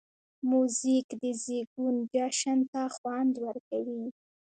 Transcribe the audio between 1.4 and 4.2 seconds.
زېږون جشن ته خوند ورکوي.